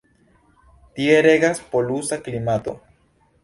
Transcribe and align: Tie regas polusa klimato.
Tie 0.95 1.21
regas 1.27 1.63
polusa 1.77 2.21
klimato. 2.29 2.79